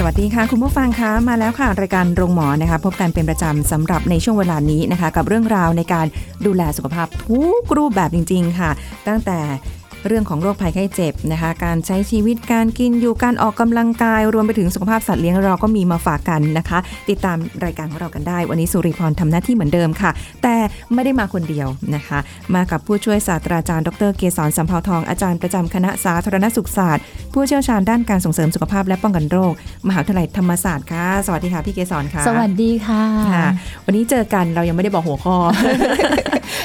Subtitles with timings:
[0.00, 6.06] สวัสดีค่ะ คุณผู้ฟังคะมาแล้วค่ะรายการโรงหมอนะคะ พบกันเป็นประจำสำหรับในช่วงเวลานี้นะคะ กับเรื่องราวในการ
[6.46, 8.70] ดูแลสุขภาพทุกรูปแบบจริง ๆ ค่ะ
[9.08, 9.38] ตั้งแต่
[10.06, 16.78] เรื่องของโรคภัยไข้เจ็บนะคะ การใช้ชีวิตการกินอยู่การออกกำลังกาย รวมไปถึงสุขภาพสัตว์เลี้ยงเราก็มีมาฝากกันนะคะ
[17.10, 20.10] ติดตามรายการของเรากันได้ วันนี้สุริพรทำหน้าที่เหมือนเดิมค่ะ
[20.42, 20.56] แต่
[20.94, 22.18] ไม่ได้มาคนเดียวนะคะ
[22.54, 27.02] มากับผู้ช่วยศาสตราจารย์ดรเกษรสัมภาวทองอาจารย์ประจำคณะสาธารณสุขศาสตร์
[27.34, 29.52] ผู้เชี่ยวชาญด้านการส่งเสริมสุขภาพและป้องกันโรค
[29.88, 33.46] มหาวิทยาลัยธรรมศาสตร์ค่ะสวัสดีค่ะพี่เกษรค่ะ สวัสดีค่ะค่ะ
[33.86, 35.36] วันนี้เจอกันเรายังไม่ได้บอกหัวข้อ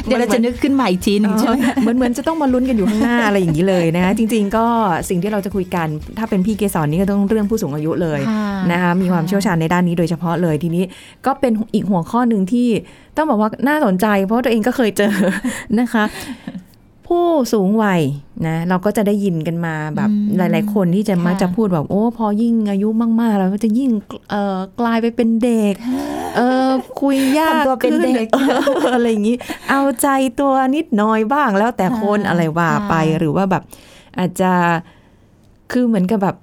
[0.06, 4.66] เดี๋ยวเราจะนึกขึ้นใหม่อีกทีหนึ่งใช่ไหมเหมือนเหมือนจะต้องมาลุ้นกันอยู่ข้างหน้าอะไรอย่างนี้เลยนะคะจริง ๆ ก็
[5.10, 5.88] สิ่งที่เราจะคุยกัน
[6.18, 10.84] ถ้าเป็นพี่เกสรนี่ก็ต้องเรื่องผู้สูงอายุเลยค่ะนะคะมีความเชี่ยวชาญในด้านนี้โดยเฉพาะเลยทีนี้
[11.26, 12.68] ก็เป็นอีกหัวข้อหนึ่งที่
[13.18, 15.14] ต้องบอกว่าน่าสนใจ เพราะตัวเองก็เคยเจอ
[15.80, 16.04] นะคะ
[17.08, 18.02] ผู้สูงวัย
[18.48, 22.90] นะเราก็จะได้ยินกันมาแบบหลาย ๆ คนที่จะมักจะพูดแบบโอ้พอยิ่งอายุ
[23.22, 23.90] มากๆ แล้วก็จะยิ่ง
[24.30, 25.74] เอ่อกลายไปเป็นเด็ก
[26.36, 26.70] เออ
[27.02, 29.36] คุยยากทำตัวเป็นเด็กขึ้นเอออะไรอย่างนี้
[29.70, 30.08] เอาใจ
[30.40, 33.64] ตัวนิดหน้อยบ้างแล้วแต่คนค่ะอะไรว่าไปค่ะหรือว่าแบบ
[34.20, 34.52] อาจจะ
[35.72, 36.36] คือเหมือนกับแบบ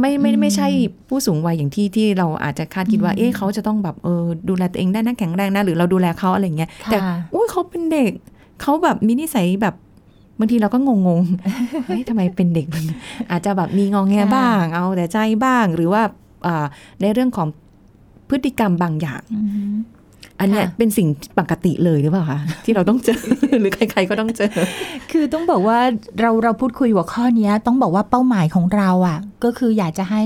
[0.00, 0.68] ไม่ไม่ไม่ใช่
[1.08, 6.98] ผู้สูงวัยอย่างที่ที่เราอาจจะคาดคิดว่า เอ๊ะเขาจะต้องแบบเออดูแลตัวเองได้นะแข็งแรงนะหรือเราดูแลเขาอะไรอย่างเงี้ยค่ะแต่
[7.34, 8.12] อุ้ยเขาเป็นเด็ก
[8.60, 9.74] เขาแบบมีนิสัยแบบ
[10.38, 12.66] บางทีเราก็งงๆเฮ้ยทำไมเป็นเด็ก
[13.30, 16.02] อาจจะแบบมีงองแงบ้าง เอาแต่ใจบ้างหรือว่า
[16.46, 16.66] อ่า
[17.00, 17.48] ในเรื่องของ
[18.28, 19.40] พฤติกรรมบางอย่างอื
[19.72, 19.76] ม
[20.40, 21.08] อันเนี้ยค่ะเป็นสิ่ง
[21.38, 23.20] ปกติเลยหรือเปล่าคะที่เราต้องเจอ
[23.60, 24.50] หรือใคร ๆก็ต้องเจอ
[25.12, 25.78] คือต้องบอกว่า
[26.20, 30.22] เราเราพูดคุยหัวข้อเนี้ยต้องบอกว่าเป้าหมายของเราอะ ก็คืออยากจะให้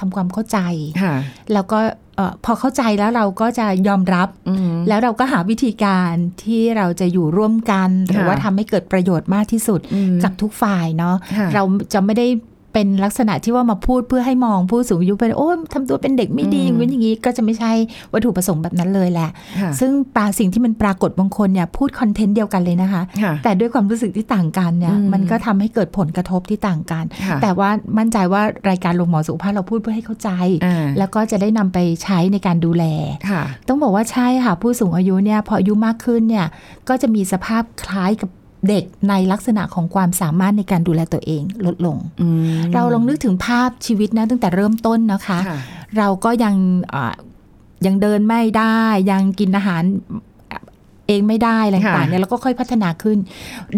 [0.00, 0.58] ทำความเข้าใจ
[1.02, 1.14] ค่ะ
[1.52, 1.78] แล้วก็
[2.16, 6.12] เอ่อพอเข้าใจแล้วเราก็จะยอมรับอืมแล้วเราก็หาวิธีการ
[6.44, 11.62] ที่เราจะอยู่ร่วมกัน หรือค่ะว่าทำให้เกิดประโยชน์มากที่สุดอืมกับทุกฝ่ายเนาะค่ะเรา
[11.92, 12.26] จะไม่ได้
[12.74, 17.72] เป็นลักษณะที่ว่ามาพูดเพื่อให้มองผู้สูงอายุเป็นโอ้ทำตัวเป็นเด็กไม่ดีอืมอย่างนี้อย่างนี้ก็จะไม่ใช่
[18.12, 19.28] วัตถุประสงค์แบบนั้นเลยแหละ
[19.60, 30.30] ค่ะซึ่งปราสิ่งที่มันปรากฏบางคนเนี่ยพูดคอนเทนต์เดียวกันเลยนะคะค่ะแต่ด้วยความรู้สึกที่ต่างกันเนี่ยอืมมันก็ทำให้เกิดผลกระทบที่ต่างกันค่ะแต่ว่ามั่นใจว่ารายการลงหมอสุขภาพเราพูดเพื่อให้เข้าใจ
[30.64, 32.84] อ่าแล้วก็จะได้นำไปใช้ในการดูแล
[33.30, 36.46] ค่ะต้องบอกว่าใช่ค่ะผู้สูงอายุเนี่ยพออายุมากขึ้นเนี่ย
[36.88, 38.30] ก็จะมีสภาพคล้ายกับ
[38.68, 45.58] เด็กในลักษณะของความสามารถในการดูแลตัวเองลดลงอืมเราลองนึกถึงภาพชีวิตนะตั้งแต่เริ่มต้นนะคะค่ะ
[45.98, 46.54] เราก็ยัง
[46.94, 47.14] อ่า
[47.86, 48.78] ยังเดินไม่ได้
[49.10, 49.82] ยังกินอาหาร
[51.08, 53.18] เองไม่ได้อะไรต่างๆเนี่ยเราก็ค่อยพัฒนาขึ้น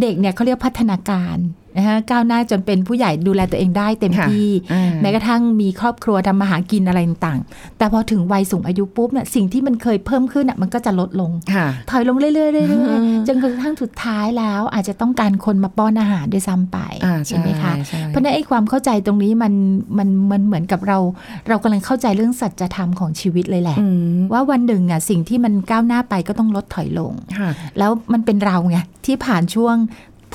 [0.01, 1.37] เด็กเนี่ยเขาเรียกพัฒนาการ
[1.76, 19.53] นะฮะก้าวหน้าจนเป็นผู้ใหญ่ดูแลตัวเองได้เต็มค่ะที่อ่าแม้กระทั่งมีครอบครัวทำมาหากินอะไรต่างๆ แต่พอถึงวัยสูงอายุปุ๊บเนี่ยสิ่งที่มันเคยเพิ่มขึ้นอะมันก็จะลดลงค่ะถอยลงเรื่อยๆเรื่อยอืมๆจนกระทั่งสุดท้ายแล้ว อาจจะต้องการคนมาป้อนอาหารด้วยซ้ำไปอ่าใช่ใช่ไหมคะใช่เพราะฉะนั้นไอ้ความเข้าใจตรงนี้มัน
[19.98, 20.98] มันมันเหมือนกับเรา
[21.48, 29.76] เรากำลังเข้าใจเรื่องสัจธรรมของชีวิตเลยแหละอืมว่าวันหนึ่งอะสิ่งที่มันก้าวหน้าไปก็ต้องลดถอยลงค่ะแล้วมันเป็นเราไงที่ผ่านช่วง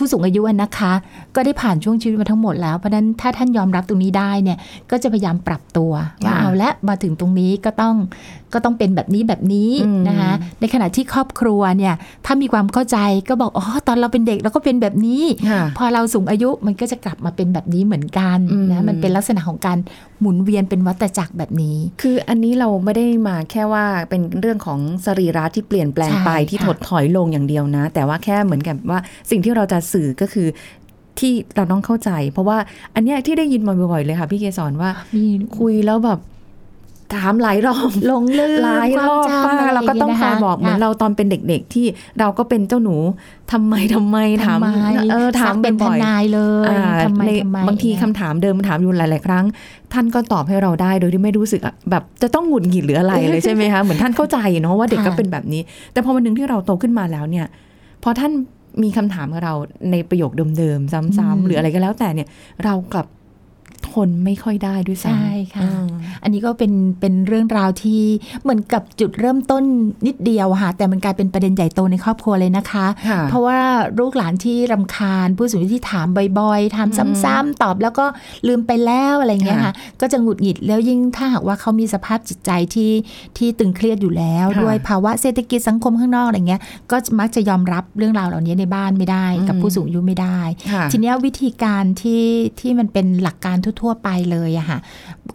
[0.02, 0.94] ผู้สูงอายุอะนะคะ
[1.36, 4.58] ก็ได้ผ่านช่วงชีวิตมาทั้งหมดแล้ว เพราะฉะนั้นถ้าท่านยอมรับตรงนี้ได้เนี่ย
[4.92, 5.92] ก็จะพยายามปรับตัว
[6.26, 7.96] ว่าค่ะเอาละมาถึงตรงนี้ก็ต้อง
[8.54, 11.94] ก็ต้องเป็นแบบนี้แบบนี้อืมนะคะในขณะที่ครอบครัวเนี่ย
[12.26, 12.98] ถ้ามีความเข้าใจ
[13.30, 19.78] ก็บอกอ๋อตอนเราเป็นเด็กเราก็เป็นแบบนี้ค่ะพอเราสูงอายุมันก็จะกลับมาเป็นแบบนี้เหมือนกันอืมนะมันเป็นลักษณะของการ
[20.20, 30.48] หมุนเวียนเป็นวัฏจักรแบบนี้ คืออันนี้เราไม่ได้มาแค่ว่าเป็นเรื่องของสรีระที่เปลี่ยนแปลงไปใช่ที่ค่ะถดถอยลงอย่างเดียวนะ แต่ว่าแค่เหมือนกับว่าสิ่งที่เราจะสื่อก็คือ
[31.20, 32.58] ที่เราต้องเข้าใจ เพราะว่า
[32.96, 35.26] อันเนี้ยที่ได้ยินมาบ่อยๆเลยค่ะพี่เกสรว่ามี
[35.58, 36.20] คุยแล้วแบบ
[37.16, 41.86] ถามหลายรอบหลงลืมหลายรอบความจำมากเราก็ต้องคอยบอกเหมือนะเราตอนเป็นเด็กๆ ที่
[42.20, 42.96] เราก็เป็นเจ้าหนู
[43.52, 49.46] ทำไมทำไมถามทำไมเออถามสักเป็นทบ่อยๆนายเลยอ่าทำไมในทำไมบางทีเนี่ยคำถามเดิมถามอยู่หลาย ๆ ครั้ง
[49.94, 55.62] ท่านก็ตอบให้เราได้โดยที่ไม่รู้สึกอะแบบจะต้องหงุดหงิดหรืออะไรเลยใช่ไหมคะเหมือนท่านเข้าใจเนาะว่าเด็กก็เป็นแบบนี้
[55.94, 57.46] แต่พอวันหนึ่งที่เราโตขึ้นมาแล้วเนี่ย
[58.04, 58.32] พอท่าน
[58.84, 59.56] มีคำถามกับเรา
[59.92, 62.28] ในประโยคเดิมๆ ซ้ำๆหรืออะไรก็แล้วแต่เนี่ย
[62.66, 63.12] เรากลับถ
[63.92, 65.88] ทนไม่ค่อยได้ด้วยซ้ำใช่ค่ะอืม
[66.24, 68.02] อันนี้ก็เป็นเป็นเรื่องราวที่
[68.44, 69.64] เหมือนกับจุดเริ่มต้น
[70.08, 73.60] นิดเดียวค่ะ แต่มันกลายเป็นประเด็นใหญ่โตในครอบครัวเลยนะคะค่ะเพราะว่า
[74.00, 76.08] ลูกหลานที่รำคาญ ผู้สูงอายุที่ถาม
[76.40, 76.90] บ่อยๆถาม
[77.24, 78.06] ซ้ำๆตอบแล้วก็
[78.48, 82.92] ลืมไปแล้วอะไรอย่างเงี้ยค่ะ ก็จะหงุดหงิดแล้วยิ่งถ้าหากว่าเขามีสภาพจิตใจที่
[83.38, 86.62] ที่ตึงเครียดอยู่แล้วค่ะด้วยภาวะเศรษฐกิจสังคมข้างนอกอะไรเงี้ย
[86.92, 90.40] ก็มักจะยอมรับเรื่องราวเหล่านี้ในบ้านไม่ได้ กับอืมผู้สูงอายุไม่ได้
[90.72, 92.26] ค่ะทีเนี้ยวิธีการที่
[92.60, 94.80] ที่มันเป็นหลักการทั่วๆไปเลยอะค่ะ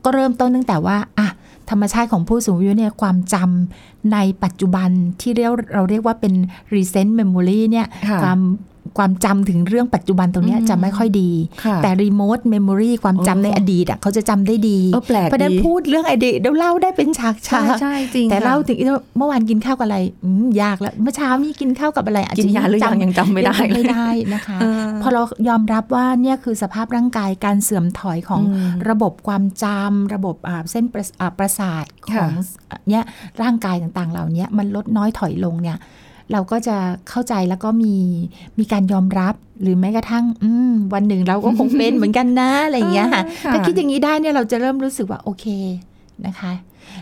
[0.05, 1.29] ก็เริ่มต้นตั้งแต่ว่าอะ
[1.71, 4.91] ธรรมชาติของผู้สูงอายุเนี่ยความจำในปัจจุบัน
[5.21, 6.35] ที่เรียกเราเรียกว่าเป็น
[6.75, 8.41] recent memory เนี่ยค่ะความ
[8.99, 11.31] ความจำถึงเรื่องปัจจุบันตรงเนี้ยอืมจะไม่ค่อยดี
[11.65, 18.79] ค่ะแต่ remote memory ความจำในอดีตอะเขาจะจำได้ดีเออแปลกเพราะฉะนั้นดีพูดเรื่องอดีตเดี๋ยวเล่าได้เป็นฉากใช่ฉากใช่จริงแต่ค่ะเล่าถึง
[19.17, 32.33] เมื่อวานกินข้าวกับอะไรอืมยากแล้วเมื่อเช้านี้กินข้าวกับอะไรอาจกินจะยาหรือยังยังจำไม่ได้ยังจำเลไม่ยได้นะคะเออพอเรายอมรับว่าเนี่ยคือสภาพร่างกายการเสื่อมถอยของอืมระบบความจำระบบอ่าเส้นประอ่าประสาทขค่ะอง
[32.89, 33.03] เนี่ย
[33.43, 35.77] ร่างกายต่างๆเหล่านี้มันลดน้อยถอยลงเนี่ย
[36.33, 36.77] เราก็จะ
[37.09, 37.95] เข้าใจแล้วก็มี
[38.59, 45.47] มีการยอมรับหรือแม้กระทั่งอืมวันหนึ่งเราก็คงเป็นเหมือนกันนะอะไรอย่างเงี้ยค่ะค่ะถ้าคิดอย่างนี้ได้เนี่ยเราจะเริ่มรู้สึกว่าโอเค
[46.27, 46.53] นะคะ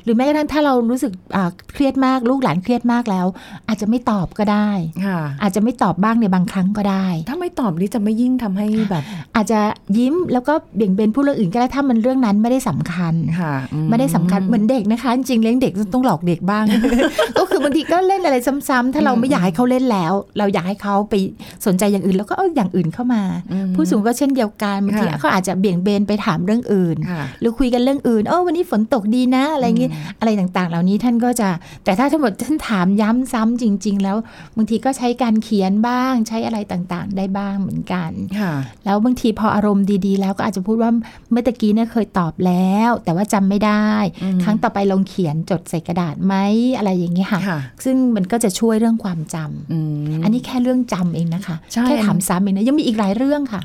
[0.04, 3.26] หรือแม้กระทั่งถ้าเรารู้สึกอ่าเครียดมากลูกหลานเครียดมากแล้ว
[3.68, 4.68] อาจจะไม่ตอบก็ได้
[5.06, 9.02] ค่ะอาจจะไม่ตอบบ้างในบางครั้งก็ได้ ถ้าไม่ตอบนี่จะไม่ยิ่งทำให้แบบ
[9.36, 9.60] อาจจะ
[9.98, 16.64] ยิ้มแล้วก็เบี่ยงเบนพูดเรื่องอื่นก็ได้ถ้ามันเรื่องนั้นไม่ได้สำคัญค่ะอืไม่ได้สำคัญเหมือนเด็กนะคะ จริงๆเลี้ยงเด็กต้องหลอกเด็กบ้าง
[17.38, 18.36] ก็คือบางทีก็เล่นอะไร
[18.68, 21.14] ซ้ำๆถ้าเราไม่อยากให้เขาเล่นแล้ว เราอยากให้เขาไป
[21.66, 23.22] สนใจอย่างอื่น แล้วก็เอาอย่างอื่นเข้ามา
[23.52, 29.88] อืมผู้สูงก็เช่นเดียวกันบางทีค่ะเขาอาจจะเบี่ยงเบนไปถามเรื่องอื่นค่ะหรือคุยกันเรื่องอื่นเออวันนี้ฝนตกดีนะ อะไรอย่างงี้
[30.20, 31.48] อะไรต่างๆ เหล่านี้ท่านก็จะ
[31.84, 34.16] แต่ถ้าทั้งหมดท่านถามย้ำซ้ำจริง ๆ แล้ว
[34.56, 38.10] บางทีก็ใช้การเขียนบ้างใช้อะไรต่างๆ ได้บ้างเหมือนกัน
[38.40, 38.52] ค่ะ
[38.84, 40.90] แล้วบางทีพออารมณ์ดีๆ แล้วก็อาจจะพูดว่า
[41.30, 43.86] เมื่อตะกี้เนี่ยเคยตอบแล้ว แต่ว่าจำไม่ได้
[44.22, 46.34] อืมครั้งต่อไปลองเขียนจดใส่กระดาษไหม
[46.76, 49.78] อะไรอย่างเงี้ยค่ะค่ะซึ่งมันก็จะช่วยเรื่องความจำอื
[50.10, 53.62] มอันนี้แค่เรื่องจำเองนะคะใช่แค่ถามซ้ำเองนะยังมีอีกหลายเรื่องค่ะ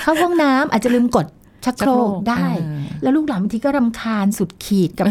[0.00, 1.26] เข้าห้องน้ำอาจจะลืมกด
[1.64, 5.06] ชักโครกได้อ่าแล้วลูกหลานบางทีก็รำคาญสุดขีดกับ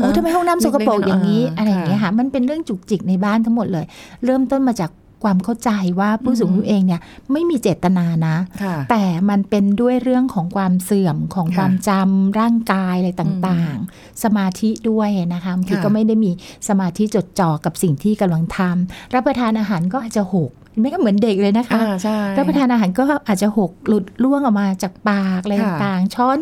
[0.00, 3.84] โอ้ทำไมห้องน้ำสกปรกเล็กๆอย่างนี้เออออะไรอย่างเงี้ยค่ะมันเป็นเรื่องจุกจิกในบ้านทั้งหมดเลย
[4.24, 4.90] เริ่มต้นมาจาก
[5.24, 5.70] ความเข้าใจ
[6.00, 7.00] ว่าผู้สูงอายุเองเนี่ย
[7.32, 16.30] ไม่มีเจตนานะค่ะแต่มันเป็นด้วยเรื่องของความเสื่อมของค่ะความจำร่างกายอะไรต่างๆ สมาธิด้วยนะคะบางทีค่ะก็ไม่ได้มี
[16.68, 26.38] สมาธิจดจ่อกับสิ่งที่กำลังทำรับประทานอาหารก็อาจจะหก ไม่ก็เหมือนเด็กเลยนะคะอ่าใช่รับประทานอาหารก็อาจจะหกหลุดล่วงออกมาจากปากอะไรค่ะต่างๆ ช้อน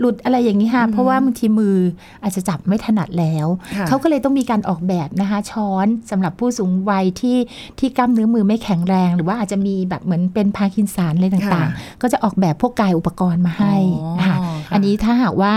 [0.00, 1.76] หลุดอะไรอย่างนี้ค่ะอืมเพราะว่าบางทีมือ
[2.22, 3.46] อาจจะจับไม่ถนัดแล้ว
[3.76, 7.38] ค่ะเขาก็เลยต้องมีการออกแบบนะคะ ช้อนสำหรับผู้สูงวัยที่
[7.78, 15.52] ที่กล้ามเนื้อมือไม่แข็งแรง หรือว่าอาจจะมีแบบเหมือนเป็นพาร์กินสันอะไรต่างๆ ก็จะออกแบบพวกกายอุปกรณ์มาให้อ๋อค่ะค่ะ อันนี้ถ้าหากว่า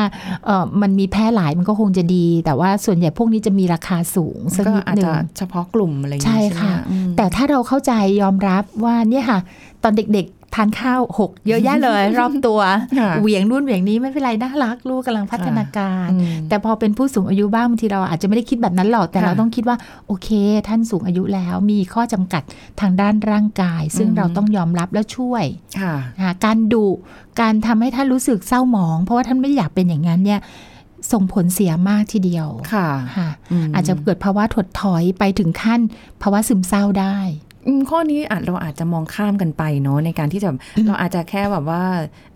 [0.45, 9.39] เอ่อมันมีแพร่หลายมันก็คงจะดี แต่ว่าส่วนใหญ่พวกนี้จะมีราคาสูงสักนิดหนึ่งก็อาจจะเฉพาะกลุ่มอะไรอย่างงี้ใช่งี้ใช่ไหมคะอืมแต่ถ้าเราเข้าใจยอมรับว่าเนี่ยค่ะ
[9.83, 12.59] ตอนเด็กๆ ทานข้าวหกเยอะแยะเลย รอบตัว
[12.99, 20.29] ค่ะเหวี่ยงนู่นเหวี่ยงนี้ไม่เป็นไรน่ารักลูกกำลังพัฒนาการอืมแต่พอเป็นผู้สูงอายุบ้างบางทีเราอาจจะไม่ได้คิดแบบนั้นหรอกแต่ค่ะเราต้องคิดว่าโอเค
[20.67, 22.43] ท่านสูงอายุแล้วมีข้อจำกัด
[22.81, 25.43] ทางด้านร่างกาย ซึ่งอืมเราต้องยอมรับและช่วย
[25.79, 26.87] ค่ะนะคะการดุ
[27.41, 30.39] การทำให้ท่านรู้สึกเศร้าหมอง เพราะว่าท่านไม่อยากเป็นอย่างนั้นเนี่ย
[31.11, 32.87] ส่งผลเสียมากทีเดียว ค่ะ
[33.17, 33.29] ค่ะ
[33.65, 35.79] มอาจจะเกิดภาวะถดถอยไปถึงขั้น
[36.21, 37.48] ภาวะซึมเศร้าได้อืม
[37.89, 41.83] ข้อนี้อาจเราอาจจะมองข้ามกันไปเนาะในการที่จะอืมเราอาจจะแค่แบบว่า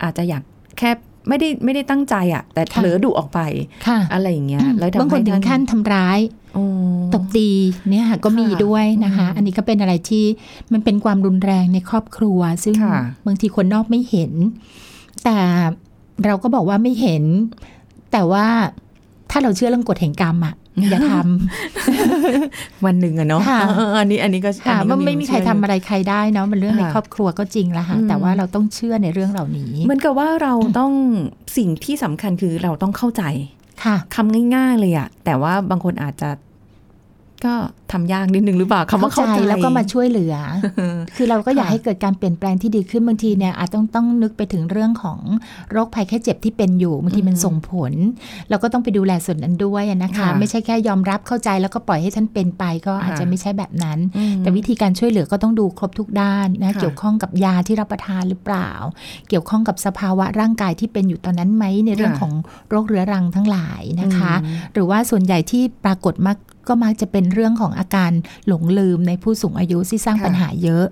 [0.03, 0.43] อาจจะอยาก
[0.79, 0.91] แค่
[1.27, 3.39] ไม่ได้ไม่ได้ตั้งใจอะ่ะ แต่ค่ะเผลอดุออกไป
[3.87, 6.19] ค่ะอะไรอย่างเงี้ยแล้วทำบางคนให้ถึงขั้นทำร้าย
[6.53, 6.63] โอ้
[7.13, 7.49] ตบตี
[7.89, 10.25] เนี่ยค่ะก็มีค่ะด้วยนะคะอืมอันนี้ก็เป็นอะไรที่
[10.73, 14.31] มันเป็นความรุนแรงในครอบครัว ซึ่งค่ะบางทีคนนอกไม่เห็น
[15.23, 15.37] แต่
[16.25, 17.23] เราก็บอกว่าไม่เห็น
[18.11, 18.45] แต่ว่า
[19.31, 20.55] ถ้าเราเชื่อเรื่องกฎแห่งกรรมอะ
[20.89, 21.13] อย่าท
[22.85, 30.91] วันหนึ่งอะเนาะค่ะเอออันนี้อันนี้ก็ำค่ะอันนี้ก็ว่าไม่มีใครทำอะไรใครได้เนาะมันเรื่องในค่ะครอบครัวก็จริงแล้วค่ะอืมแต่ว่าเราต้องเชื่อในเรื่องเหล่านี้เหมือนกับว่าเราต้อง
[31.57, 33.23] สิ่งที่สำคัญคือเราต้องเข้าใจ
[33.83, 36.29] ค่ะคำง่าย ๆเลยอะแต่ว่าบางคนอาจจะ
[37.45, 37.53] ก็
[37.91, 40.35] ทำยากนิดนึงหรือเปล่าคำว่าเข้าใจแล้วก็มาช่วยเหลือ
[41.15, 45.19] คือเราก็อยากค่ะให้เกิดการเปลี่ยนแปลงที่ดีขึ้นบางทีเนี่ยอาจต้องต้องนึกไปถึงเรื่องของ
[45.71, 47.93] โรคภัยแค่เจ็บที่เป็นอยู่บางทีมันอืมส่งผล
[48.49, 58.69] เราก็ต้องไปดูแลส่วนนั้นด้วยนะคะค่ะไม่ใช่แค่ยอมรับเข้าใจแล้วก็ปล่อยให้ท่านเป็นไปก็อาจค่ะจะไม่ใช่แบบนั้นอืมแต่วิธีการช่วยเหลือก็ต้องดูครบทุกด้านนะค่ะเกี่ยวข้องกับยาที่รับประทานหรือเปล่า
[59.29, 62.33] เกี่ยวข้องกับสภาวะร่างกายที่เป็นอยู่ตอนนั้นไหมในเรื่องค่ะของ
[62.69, 68.11] โรคเรื้อรังทั้งหลายนะคะอืมหรือว่าส่วนใหญ่ที่ปรากฏมาก ก็มักจะเป็นเรื่องของอาการ
[68.47, 70.85] หลงลืมในผู้สูงอายุที่สร้างค่ะปัญหาเยอะ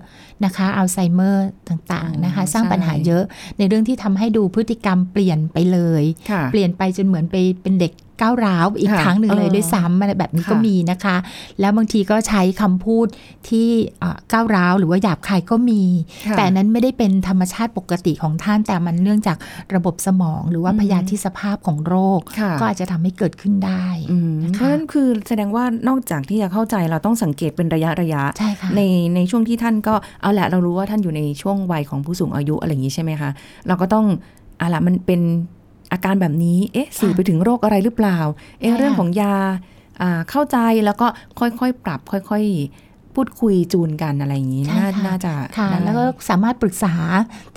[0.44, 3.22] นะคะอัลไซเมอร์ต่างๆนะคะอืมสร้างปัญหาใช่เยอะ
[3.58, 11.16] ในเรื่องที่ทำให้ดูพฤติกรรมเปลี่ยนไปเลยค่ะเปลี่ยนไปจนเหมือนไปเป็นเด็กก้าวร้าวอีกค่ะครั้งหนึ่งเลยเออด้วยซ้ำอะไรแบบนี้ค่ะก็มีนะคะ
[11.60, 13.06] แล้วบางทีก็ใช้คำพูด
[13.48, 13.68] ที่
[14.02, 15.82] อ่าก้าวร้าวหรือว่าหยาบคายก็มี
[16.26, 19.36] ค่ะแต่อันนั้นไม่ได้เป็นธรรมชาติปกติของท่านแต่มันเนื่องจาก
[19.74, 28.80] ระบบสมอง หรือว่าอืมพยาธิสภาพของโรคค่ะก็อาจจะทำให้เกิดขึ้นได้อืมนะคะเพราะฉะนั้นคือแสดงว่านอกจากที่จะเข้าใจเราต้องสังเกตเป็นระยะระยะใช่ค่ะใน
[29.14, 33.30] ในช่วงที่ท่านก็เอาแหละเรารู้ว่าท่านอยู่ในช่วงวัยของผู้สูงอายุอะไรอย่างนี้ใช่ไหมคะ
[33.66, 34.06] เราก็ต้อง
[34.58, 35.20] เอาละมันเป็น
[35.92, 38.18] อาการแบบนี้ เอ๊ะ สื่อไปถึงโรคอะไรหรือเปล่า
[38.60, 39.34] เอ๊ะใช่ค่ะเรื่องของยา
[40.02, 41.06] อ่าเข้าใจแล้วก็
[41.38, 46.94] ค่อยๆ ปรับค่อยๆ พูดคุยจูนกันอะไรอย่างนี้ใช่น่าค่ะน่าจะค่ะได้แล้วก็สามารถปรึกษา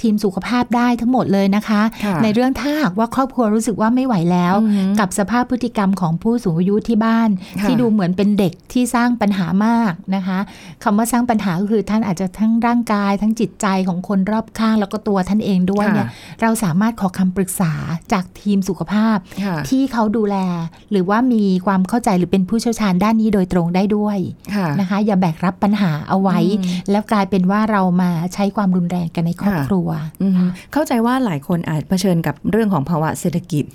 [0.01, 10.39] ทีมสุขภาพได้ทั้งหมดเลยนะคะค่ะในเรื่องถ้าหากว่าครอบครัวรู้สึกว่าไม่ไหวแล้วอือหือกับสภาพพฤติกรรมของผู้สูงอายุที่บ้านค่ะที่ดูเหมือนเป็นเด็กที่สร้างปัญหามากนะคะ
[10.83, 16.07] คำว่าสร้างปัญหาก็คือท่านอาจจะทั้งร่างกาย ทั้งจิตใจของคนรอบข้างแล้วก็ตัวท่านเองด้วยเนี่ย
[16.41, 17.73] เราสามารถขอคำปรึกษา
[18.13, 20.37] จากทีมสุขภาพค่ะที่เขาดูแล
[20.91, 24.17] หรือว่ามีความเข้าใจหรือเป็นผู้เชี่ยวชาญด้านนี้โดยตรงได้ด้วย
[24.55, 29.89] ค่ะนะคะ อย่าแบกรับปัญหาเอาไว้อืมแล้วกลายเป็นว่าเรามาใช้ความรุนแรงกันในครอบค่ะครัว
[30.21, 30.33] อืม
[30.73, 33.65] เข้าใจว่าหลายคนอาจเผชิญกับเรื่องของภาวะเศรษฐกิจ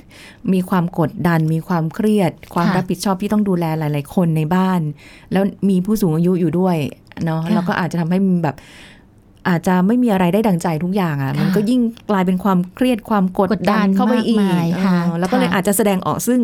[0.53, 4.81] มีความกดดัน มีความเครียด ความค่ะรับผิดชอบที่ต้องดูแลหลาย ๆ คนในบ้าน
[5.33, 6.77] แล้วมีผู้สูงอายุอยู่ด้วย
[7.25, 8.57] เนาะค่ะแล้วก็อาจจะทำให้แบบ
[9.49, 16.41] อาจจะไม่มีอะไรได้ดังใจทุกอย่างอะ่ะค่ะ มันก็ยิ่งกลายเป็นความเครียดความกดกดดัดันนเข้าไปอีกมากมายค่ะเออแล้วก็เลยค่ะอาจจะแสดงออกซึ่ง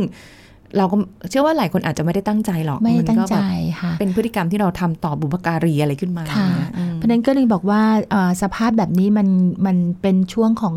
[0.76, 0.96] เราก็
[1.30, 3.42] เชื่อว่าหลายคนอาจจะไม่ได้ตั้งใจหรอกไม่ได้นตั้งก็ใจแบ
[3.74, 9.28] บค่ะเป็นพฤติกรรมที่เราทำต่อบุพการีอะไรขึ้นมาค่ะเนี่ยอืมเพราะฉะนั้นก็เลยบอกว่าเอ่อสภาพแบบนี้มัน
[9.66, 10.74] มันเป็นช่วงของ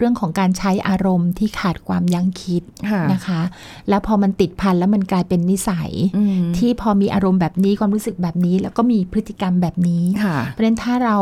[0.00, 3.40] เรื่องของการใช้อารมณ์ที่ขาดความยั้งคิดค่ะนะคะ
[3.88, 11.16] แล้วพอมันติดพันแล้วมันกลายเป็นนิสัยอืมที่พอมีอารมณ์แบบนี้ความรู้สึกแบบนี้ แล้วก็มีพฤติกรรมแบบนี้ค่ะเพราะฉะนั้นถ้าเรา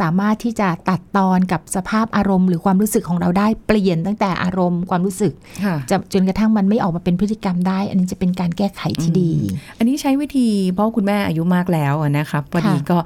[0.00, 5.32] สามารถที่จะตัดตอนกับสภาพอารมณ์หรือความรู้สึกของเราได้เปลี่ยนตั้งแต่อารมณ์ความรู้สึก
[5.64, 9.30] ค่ะจะจนกระทั่งมันไม่ออกมาเป็นพฤติกรรมได้ อันนี้จะเป็นการแก้ไขที่ดี
[9.78, 12.98] อันนี้ใช้วิธีเพราะคุณแม่อายุมากแล้วอะนะครับพอดีก็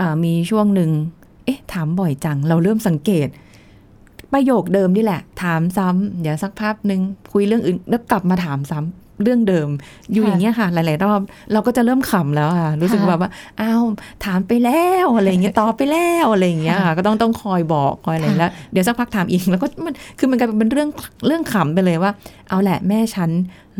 [0.00, 0.90] อ่ามีช่วงหนึ่ง
[1.44, 3.28] เอ๊ะถามบ่อยจัง เราเริ่มสังเกต
[4.32, 7.00] ประโยคเดิมนี่แหละ ถามซ้ำเดี๋ยวสักพักหนึ่ง
[7.32, 9.68] คุยเรื่องอื่นแล้วกลับมาถามซ้ำเรื่องเดิม
[10.12, 11.20] อยู่ค่ะอย่างเงี้ยค่ะ หลาย ๆ รอบ
[11.52, 13.30] เราก็จะเริ่มขำแล้วค่ะ รู้สึกค่ะแบบว่า
[13.60, 13.82] อ้าว
[14.24, 20.88] ถามไปแล้วอะไรอย่างเงี้ยตอบไปแล้วอะไรอย่างเงี้ยค่ะ ก็ต้องต้องคอยบอกคอยอะไรค่ะแล้วเดี๋ยวสักพักถามอีกแล้วก็มันคือมันกลายเป็นเรื่อง
[21.26, 22.10] เรื่องขำไปเลยว่า
[22.48, 23.30] เอาแหละแม่ฉัน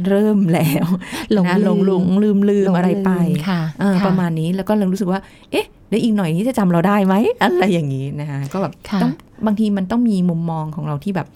[0.08, 0.86] เริ่มแล้ว
[1.32, 3.10] หลงนะหลงหลงลืมลืมอะไรไป
[3.48, 5.20] ค่ะเออค่ประมาณนี้แล้วก็เลยรู้สึกว่า
[5.52, 9.12] เอ๊ะ เดี๋ยวอีกหน่อยนี้จะจำเราได้ไหมอะไรอย่างนี้นะคะก็แบบค่ะต้อง
[9.46, 11.28] บางทีมันต้องมีมุมมองของเราที่แบบ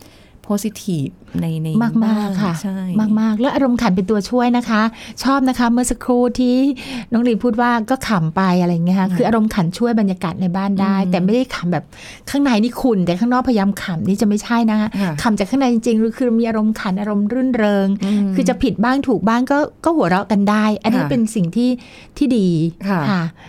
[0.46, 4.82] positive ในในมากมากบ้งๆค่ะใช่มากมากๆแล้วอารมณ์ขันเป็นตัวช่วยนะคะ
[5.24, 6.56] ชอบนะคะเมื่อสักครู่ที่
[7.12, 11.84] น้องลีพูดว่าก็ขำไปอะไรอย่างเงี้ยค่ะคืออารมณ์ขันช่วยบรรยากาศในบ้านได้ แต่ไม่ได้ขำแบบ
[12.30, 17.88] ข้างในนี่ขุ่นแต่ข้างนอกพยายามขำนี่จะไม่ใช่นะคะค่ะขำจากข้างในจริงๆหรือคือมีอารมณ์ขันอารมณ์รื่นเริง
[18.30, 21.70] มคือจะผิดบ้างถูกบ้างก็ก็หัวเราะกันได้ อันนี้ค่ะเป็นสิ่งที่
[22.16, 22.48] ที่ดี
[22.88, 23.00] ค่ะ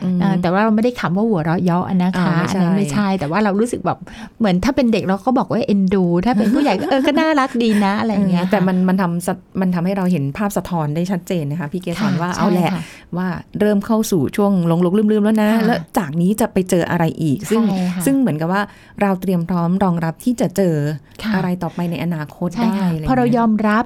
[0.03, 3.97] อืมเอ่อแต่ว่าเราไม่ได้ขำว่าหัวเราะเยาะนะคะอ่าไม่ใช่อันนั้นไม่ใช่แต่ว่าเรารู้สึกแบบ
[4.39, 12.84] เหมือนถ้าเป็นเด็กเราก็บอกว่าเอ็นดู ถ้าเป็นผู้ใหญ่ก็เออก็น่ารักดีนะอะไรอย่างเงี้ยแต่ค่ะมันมันทำสะมันทำให้เราเห็นภาพสะท้อนได้ชัดเจนนะคะพี่เกสรค่ะว่าใช่เอาแหละค่ะ
[13.18, 13.28] ว่า
[13.60, 18.62] เริ่มเข้าสู่ช่วงหลงหลงลืมลืมแล้วนะค่ะแล้วจากนี้จะไปเจออะไรอีก ซึ่งใช่ค่ะซึ่งเหมือนกับว่า
[19.01, 20.75] เราเตรียมพร้อมรองรับที่จะเจอ
[21.24, 23.86] ค่ะอะไรต่อไปในอนาคตใช่ได้ค่ะอะไรพอเรางี้ยอมรับ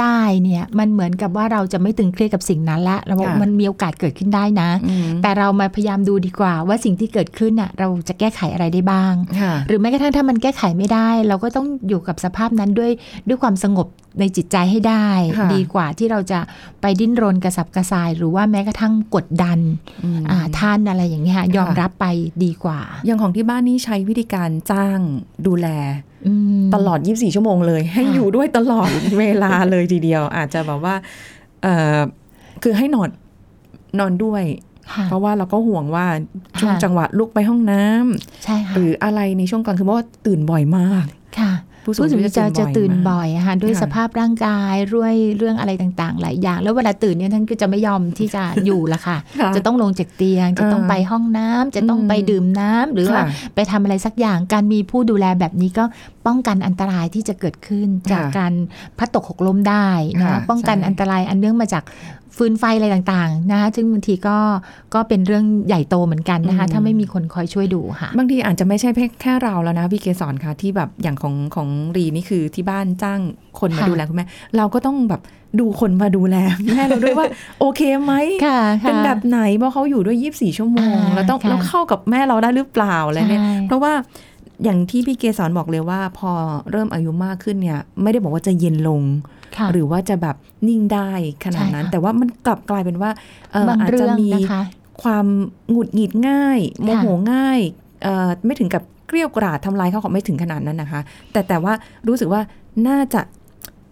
[0.00, 12.90] ได้เนี่ยมันเหมือนกับว่าเราจะไม่ตึงเครียดกับสิ่งนั้นละเราบอกค่ะมันมีโอกาสเกิดขึ้นได้นะอืมแต่เรามาพยายามดูดีกว่า ว่าสิ่งที่เกิดขึ้นน่ะเราจะแก้ไขอะไรได้บ้างค่ะหรือแม้กระทั่งถ้ามันแก้ไขไม่ได้ เราก็ต้องอยู่กับสภาพนั้นด้วย
[13.28, 13.88] ด้วยความสงบ
[14.20, 16.40] ในจิตใจให้ได้ค่ะดีกว่าที่เราจะ
[16.80, 19.58] ไปดิ้นรนกระสับกระส่าย หรือว่าแม้กระทั่งกดดัน
[20.04, 22.06] อืมอ่าท่านอะไรอย่างเงี้ยค่ะยอมค่ะรับไป
[22.44, 24.98] ดีกว่า อย่างของที่บ้านนี่ใช้วิธีการจ้าง
[25.46, 26.07] ดูแลอืม
[26.74, 30.94] ตลอด 24 ชั่วโมงเลย ให้ค่ะอยู่ด้วยตลอดเวลาเลยทีเดียว อาจจะแบบว่า
[31.62, 31.98] เออ
[32.62, 33.08] คือให้นอน
[34.00, 34.42] นอนด้วย
[34.92, 36.06] ค่ะเพราะว่าเราก็ห่วงว่า
[36.60, 41.06] ช่วงค่ะจังหวะลุกไปห้องน้ำใช่ค่ะหรืออะไรในช่วงกลางคืนเพราะว่าตื่นบ่อยมากค่ะ
[41.88, 55.84] ผู้สูงผู้สูงอาอายุยุจะจะตื่นมากบ่อยอะค่ะด้วยค่ะสภาพร่างกายด้วยเรื่องอะไรต่างๆ หลายอย่าง แล้วเวลาตื่นเนี่ยท่านก็จะไม่ยอมที่จะอยู่ละค่ะค่ะจะต้องลงจากเตียง จะต้องเออไปห้องน้ำจะต้องอืมไปดื่มน้ำหรือว่าค่ะไปทำอะไรสักอย่างการมีผู้ดูแลแบบนี้ก็
[56.26, 58.52] ป้องกันอันตรายที่จะเกิดขึ้นจากค่ะการ
[58.98, 61.82] พลัดตกหกล้มได้นะค่ะป้องกันใช่อันตรายอันเนื่องมาจาก
[62.38, 64.38] ฟืนไฟอะไรต่างๆ นะคะซึ่งบางทีก็
[64.94, 68.90] ก็เป็นเรื่องใหญ่โตเหมือนกันนะคะ ถ้าไม่มีคนคอยช่วยดูค่ะ บางทีอาจจะไม่ใช่
[69.22, 73.20] แค่เราแล้วนะพี่เกสรค่ะที่แบบอย่างของของรีนี่คือที่บ้านจ้าง
[73.60, 74.26] คนมาค่ะดูแลคุณแม่
[74.56, 75.22] เราก็ต้องแบบ
[75.60, 76.36] ดูคนมาดูแล
[76.76, 77.26] แม่เราด้วยว่า
[77.60, 78.12] โอเคไหม
[78.46, 83.92] ค่ะเป็นแบบไหนเพราะเขาอยู่ด้วย 24 ชั่วโมงอ่าแล้วต้องค่ะแล้วเข้ากับแม่เราได้หรือเปล่าอะไรเนี่ยใช่เพราะว่า
[84.64, 86.30] อย่างที่พี่เกสรบอกเลยว่า พอ
[86.70, 89.02] เริ่มอายุมากขึ้นเนี่ย ไม่ได้บอกว่าจะเย็นลง
[89.56, 90.36] ค่ะหรือว่าจะแบบ
[90.68, 91.10] นิ่งได้
[91.44, 93.10] ขนาดนั้นใช่ค่ะแต่ว่ามันกลับกลายเป็นว่า
[93.52, 94.62] เอ่อบางอาจเรื่จะองมีนะคะ
[95.02, 95.26] ความ
[95.70, 97.60] หงุดหงิดง่ายโมค่ะโหง่าย
[98.02, 101.00] เอ่อไม่ถึงกับเกลียวกราดทำลายเขาวของไม่ถึงขนาดนั้นนะคะ
[101.32, 101.72] แต่แต่ว่า
[102.08, 102.40] รู้สึกว่า
[102.88, 103.20] น่าจะ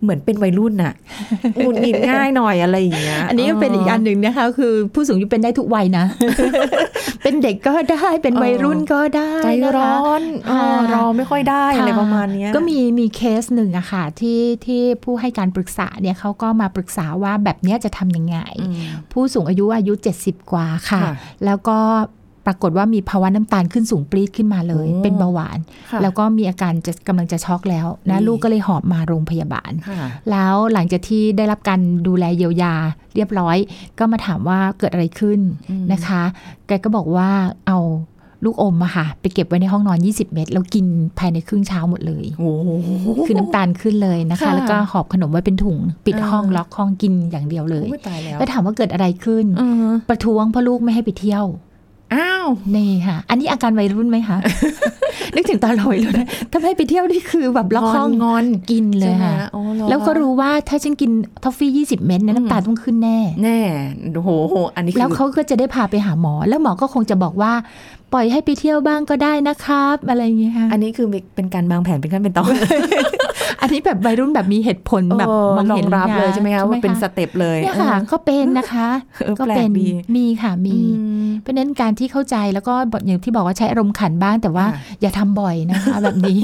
[0.02, 0.92] เหมือนเป็นวัยรุ่นน่ะ
[1.56, 6.04] หงุดหงิดง่ายหน่อยอะไรอย่างเงี้ย อันนี้ก็เป็นอีกอันหนึ่งนะคะ คือผู้สูงอายุเป็นได้ทุกวัยนะ
[7.22, 21.78] เป็นเด็กก็ได้ เป็นวัยรุ่นก็ได้ ใจนะคะร้อนเออค่ะรอไม่ค่อยได้อะไรประมาณเนี้ยก็มีมีเคสหนึ่งอะค่ะที่ที่ผู้ให้การปรึกษาเนี่ยเขาก็มาปรึกษาว่าแบบเนี้ยจะทำยังไงอืมผู้สูงอายุอายุ 70 กว่าค่ะค่ะแล้วก็
[22.46, 25.58] ปรากฏว่ามีภาวะน้ำตาลขึ้นสูงปรี๊ดขึ้นมาเลยโอ้เป็นเบาหวาน
[25.90, 32.74] ค่ะแล้วก็มีอาการจะกำลังจะช็อกแล้วนะนี่ลูกก็เลยหอบมาโรงพยาบาลค่ะแล้วหลังจากที่ได้รับการดูแลเยียวยา
[33.14, 33.56] เรียบร้อย
[33.98, 36.22] ก็มาถามว่าเกิดอะไรขึ้นอืมนะคะ
[36.66, 37.28] แกก็บอกว่า
[37.68, 37.78] เอา
[38.44, 40.86] ลูกอมอะค่ะ ไปเก็บไว้ในห้องนอน 20 เม็ดแล้วกิน
[41.18, 42.68] ภายในครึ่งเช้าหมดเลยโอ้โห
[43.26, 51.44] คือน้ำตาลขึ้นเลยนะคะค่ะแล้วก็หอบขนมไว้เป็นถุง ปิดอ่าห้องล็อกห้องกินอย่างเดียวเลยโอ้ยตายแล้วแล้วถามว่าเกิดอะไรขึ้นเออประท้วงเพราะลูกไม่ให้ไปเที่ยว
[52.14, 54.38] อ้าวนี่ค่ะ อันนี้อาการวัยรุ่นไหมคะ
[55.34, 61.10] นึกถึงตอนเราวัยรุ่นนะถ้าไม่ให้ไปเที่ยวนี่คือแบบล็อกห้องงอนกินเลยใช่ไหมค่ะอ๋อเหรอแล้วก็รู้ว่าถ้าฉันกิน
[61.44, 63.58] ทอฟฟี่20เม็ดเนี่ยอืมน้ำตาลต้องขึ้นแน่ แน่
[64.14, 67.52] โอ้โหอันนี้คือแล้วเขาก็จะได้พาไปหาหมอ แล้วหมอก็คงจะบอกว่า
[68.12, 72.52] ปล่อยให้ไปเที่ยวบ้างก็ได้นะครับ อะไรอย่างเงี้ยค่ะอันนี้คือเป็นการวางแผนเป็นขั้นเป็นตอน
[73.60, 78.88] อันนี้แบบวัยรุ่นแบบมีเหตุผลแบบเออรองรับมองเห็นเลยใช่ไหมคะว่าเป็น step เลยเนี่ยค่ะก็เป็นนะคะ
[79.24, 80.80] เออก็แปลกดีเป็นมีค่ะมีอื
[81.26, 82.74] มเพราะฉะนั้นการที่เข้าใจแล้วก็
[83.06, 86.40] อย่างที่บอกว่าใช้อารมณ์ขันบ้าง แต่ว่าค่ะอย่าทำบ่อยนะคะแบบนี้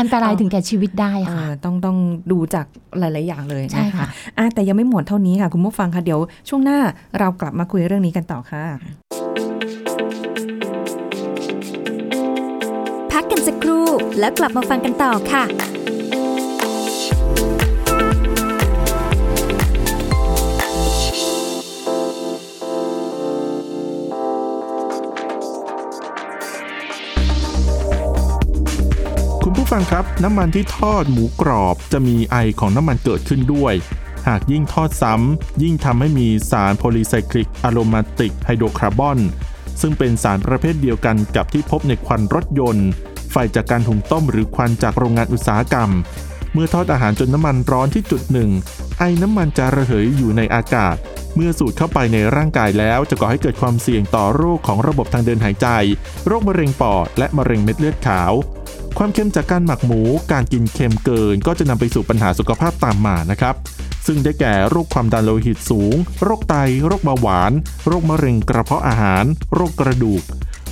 [0.00, 1.96] อันตรายถึงแก่ชีวิตได้เอค่ะอต้องต้อง
[2.30, 2.66] ดูจาก
[2.98, 4.06] หลาย ๆ อย่างเลยใช่นะคะค่ะ
[4.38, 6.78] อะแต่ยังไม่หมดเท่านี้ค่ะ คุณผู้ฟังค่ะเดี๋ยวช่วงหน้า
[7.18, 8.64] เรากลับมาคุยเรื่องนี้กันต่อค่ะ
[13.12, 13.86] พักกันสักครู่
[14.18, 15.44] แล้วกลับมาฟังกันต่อค่ะ
[29.52, 33.74] คุณผู้ฟังครับ น้ำมันที่ทอดหมูกรอบจะมีไอของน้ำมันเกิดขึ้นด้วย
[34.28, 39.18] หากยิ่งทอดซ้ำ ยิ่งทำให้มีสารโพลีไซคลิกอะโรมาติกไฮโดรคาร์บอน
[39.80, 42.88] ซึ่งเป็นสารประเภทเดียวกันกับที่พบในควันรถยนต์
[43.30, 45.90] ไฟจากการหุงต้มหรือควันจากโรงงานอุตสาหกรรม
[46.52, 48.50] เมื่อทอดอาหารจนน้ำมันร้อนที่จุดหนึ่ง
[48.98, 50.96] ไอน้ำมันจะระเหยอยู่ในอากาศ
[51.34, 55.66] เมื่อสูดเข้าไปในร่างกายแล้วจะก่อให้เกิดความเสี่ยงต่อโรคของระบบทางเดินหายใจ
[56.26, 58.34] โรคมะเร็งปอดและมะเร็งเม็ดเลือดขาว
[59.02, 60.00] ความเค็มจากการหมักหมู
[60.32, 63.54] การกินเค็มเกิน ก็จะนำไปสู่ปัญหาสุขภาพตามมานะครับ
[64.06, 66.54] ซึ่งได้แก่โรคความดันโลหิตสูง โรคไต
[66.86, 67.52] โรคเบาหวาน
[67.86, 70.22] โรคมะเร็งกระเพาะอาหาร โรคกระดูก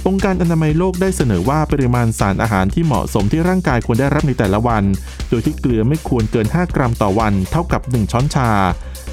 [0.06, 4.84] องค์การอนามัยโลกได้เสนอว่าปริมาณสารอาหารที่เหมาะสมที่ร่างกายควรได้รับในแต่ละวัน
[5.28, 8.50] โดยที่เกลือไม่ควรเกิน 5 กรัมต่อวัน เท่ากับ 1 ช้อนชา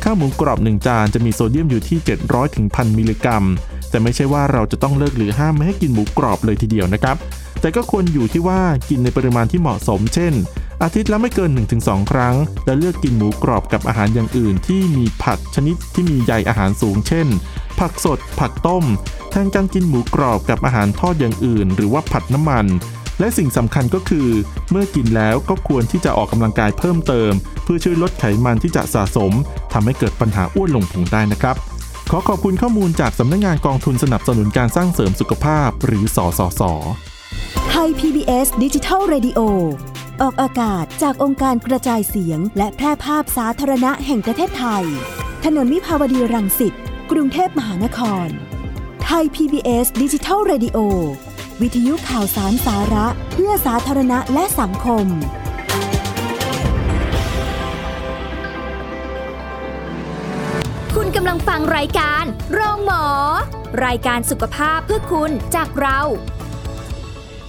[0.04, 1.98] ข้าวหมูกรอบ 1 จานจะมีโซเดียมอยู่ที่
[2.28, 3.44] 700ถึง1,000 มิลลิกรัม
[3.90, 7.18] แต่ไม่ใช่ว่าเราจะต้องเลิกหรือห้ามไม่ให้กินหมูกรอบเลยทีเดียวนะครับ
[7.66, 10.34] แต่ก็ควรอยู่ที่ว่ากินในปริมาณที่เหมาะสม เช่น
[10.84, 11.52] อาทิตย์ละไม่เกิน
[11.82, 17.28] 1-2 ครั้ง และเลือกกินหมูกรอบกับอาหารอย่างอื่น ที่มีผักชนิดที่มีใยอาหารสูง เช่น
[17.80, 18.84] ผักสด ผักต้ม
[19.30, 22.66] แทนการกินหมูกรอบกับอาหารทอดอย่างอื่น หรือว่าผัดน้ำมัน
[23.20, 24.28] และสิ่งสำคัญก็คือ
[24.70, 27.32] เมื่อกินแล้วก็ควรที่จะออกกำลังกายเพิ่มเติม
[27.64, 29.32] เพื่อช่วยลดไขมันที่จะสะสม
[29.74, 31.56] ทำให้เกิดปัญหาอ้วนลงพุงได้นะครับ
[32.12, 36.64] ขอขอบคุณข้อมูลจากสำนักงานกองทุนสนับสนุนการสร้างเสริมสุขภาพ หรือสสส
[37.82, 39.40] ทย PBS ดิจิทัล Radio
[40.22, 44.86] ออกอากาศจากองค์การกระจายเสียง และแพร่ภาพสาธารณะแห่งประเทศไทย
[45.46, 46.74] ถนนวิภาวดีรังสิต
[47.12, 48.28] กรุงเทพมหานคร
[49.06, 50.78] ไทย PBS ดิจิทัล Radio
[51.62, 55.06] วิทยุข่าวสารสาระเพื่อสาธารณะและสังคม
[60.96, 63.06] คุณกำลังฟังรายการโรงหมอ
[63.86, 66.02] รายการสุขภาพเพื่อคุณจากเรา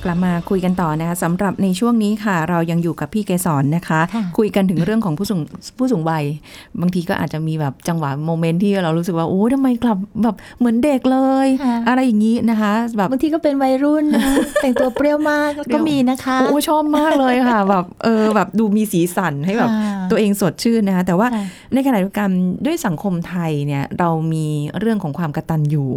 [0.07, 5.41] กลับมาคุยกันต่อนะคะสำหรับในช่วงนี้ค่ะ เรายังอยู่กับพี่เกสรนะคะค่ะคุยกันถึงเรื่องของผู้สูง
[5.79, 6.25] ผู้สูงวัย
[6.81, 14.27] บางทีก็อาจจะมีแบบจังหวะโมเมนต์ที่เรารู้สึกว่าโอ้ทำไมกลับแบบเหมือนเด็กเลยค่ะอะไรอย่างนี้นะคะ แบบบางทีก็เป็นวัยรุ่นนะ
[14.63, 22.31] แต่งตัวเปรี้ยวมากก็มีนะคะโอ้ชอบมากเลยค่ะ แบบเออแบบดูมีสีสันให้แบบค่ะตัวเองสดชื่นนะคะแต่ว่าค่ะในขณะเดียวกัน
[22.67, 24.47] ด้วยสังคมไทยเนี่ยเรามี
[24.79, 25.97] เรื่องของความกตัญญูม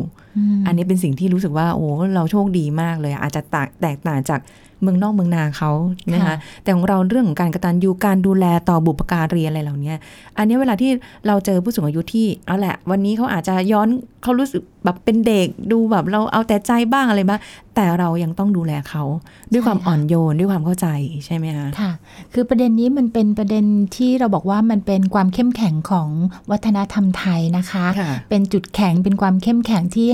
[0.66, 4.40] อันนี้เป็นสิ่งที่รู้สึกว่าโอ้เราโชคดีมากเลย อาจจะแตกแตกต่างจาก
[4.82, 5.72] เมืองนอกเมืองนาเขา
[6.14, 9.94] นะคะค่ะแต่ของเราเรื่องของการกตัญญูการดูแลต่อบุปการีอะไรเหล่านี้
[10.38, 10.92] อันนี้เวลาที่
[11.28, 13.88] เราเจอผู้สูงอายุที่เอาแหละ วันนี้เขาอาจจะย้อน
[14.24, 17.40] เขารู้สึกแบบเป็นเด็กดูแบบเราเอาแต่ใจบ้างอะไรบ้าง
[17.76, 19.04] แต่เรายังต้องดูแลเขา
[19.52, 20.88] ด้วยความอ่อนโยนด้วยความเข้าใจ
[21.26, 21.92] ใช่ไหมคะค่ะ
[22.34, 23.66] คือประเด็นนี้มันเป็นประเด็น
[23.96, 26.10] ที่เราบอกว่ามันเป็นความเข้มแข็งของ
[26.52, 30.08] วัฒนธรรมไทยนะคะค่ะเป็นจุดแข็งเป็นความเข้มแข็งที่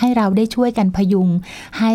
[0.00, 1.28] ให้เราได้ช่วยกันพยุง
[1.78, 1.92] ให้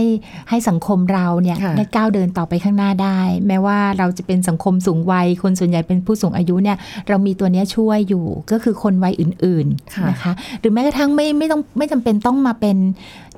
[0.49, 12.77] ให้สังคมเราเนี่ยค่ะได้ก้าวเดินต่อไปข้างหน้าได้ แม้ว่าเราจะเป็นสังคมสูงวัย คนส่วนใหญ่เป็นผู้สูงอายุเนี่ย เรามีตัวเนี้ยช่วยอยู่ก็คือคนวัยอื่นค่ะๆนะคะ หรือแม้กระทั่งไม่ไม่ต้องไม่จำเป็นต้องมาเป็น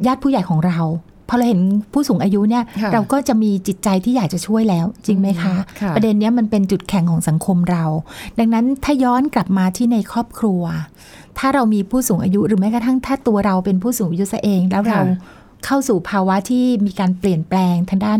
[0.05, 0.79] ญาติผู้ใหญ่ของเรา
[1.33, 1.61] พอเราเห็น
[1.93, 7.85] ผู้สูงอายุเนี่ยค่ะเราก็จะมีจิตใจที่อยากจะช่วยแล้วจริงไหมคะค่ะประเด็นเนี้ยมันเป็นจุดแข็งของสังคมเรา
[8.39, 10.63] ดังนั้นถ้าย้อนกลับมาที่ในครอบครัว
[11.37, 14.99] ถ้าเรามีผู้สูงอายุหรือแม้กระทั่งถ้าตัวเราเป็นผู้สูงอายุซะเองแล้วเรา
[15.65, 18.19] เข้าสู่ภาวะที่มีการเปลี่ยนแปลงทางด้าน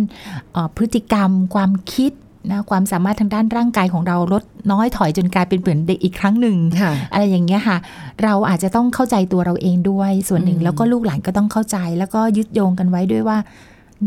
[0.54, 2.12] เอ่อพฤติกรรม ความคิด
[2.52, 7.78] นะความสามารถทางด้านร่างกายของเราลดน้อยถอยจนกลายเป็นเหมือนเด็กอีกครั้งหนึ่งค่ะอะไรอย่างเงี้ยค่ะ
[8.24, 13.38] เราอาจจะต้องเข้าใจตัวเราเองด้วยส่วนหนึ่งอืมแล้วก็ลูกหลานก็ต้องเข้าใจ แล้วก็ยึดโยงกันไว้ด้วยว่า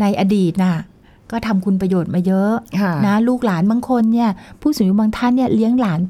[0.01, 0.77] ในอดีตน่ะ
[1.31, 6.01] ก็ทำคุณประโยชน์มาเยอะค่ะนะลูกหลานบางคนเนี่ยผู้สูงอายุบางท่านเนี่ยเลี้ยงหลาน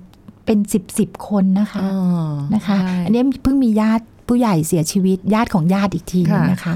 [0.47, 1.93] เป็นสิบสิบคนนะคะอ๋อ
[2.55, 6.75] นะคะใช่อันนี้เพิ่งมีญาติ ผู้ใหญ่เสียชีวิตญาติของญาติอีกทีหนึงค่ะนะคะ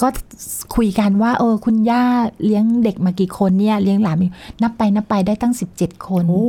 [0.00, 0.06] ก็
[0.76, 2.04] คุยกันว่า เออ คุณย่า
[2.44, 4.26] เลี้ยงเด็กมากี่คนเนี่ยเลี้ยงหลานมี
[4.62, 6.46] นับไปนับไปได้ตั้ง 17 คนโอ้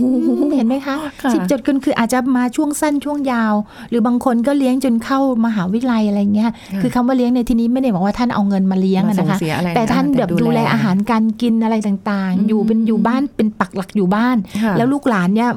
[0.00, 0.06] อื
[0.46, 3.54] มเห็นไหมคะค่ะสิบจดคนคืออาจจะมาช่วงสั้นช่วงยาว
[3.90, 6.50] หรือบางคนก็เลี้ยงจนเข้ามหาวิทยาลัยอะไรเงี้ย
[6.82, 15.50] คือคำว่าเลี้ยงในที่นี้ไม่ได้บอกว่าท่านเอาเงินมาเลี้ยงอะมาส่นะคะเสียอะไรแต่ท่านแบบดูแลอาหารการกินอะไรต่างๆ อยู่เป็นอยู่บ้านเป็นปักหลักอยู่บ้านค่ะแล้วลูกหลานเนี่ย